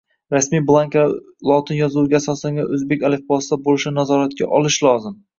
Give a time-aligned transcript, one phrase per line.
[0.33, 1.11] Rasmiy blankalar
[1.49, 5.15] lotin yozuviga asoslangan o‘zbek alifbosida bo‘lishini nazoratga olish lozim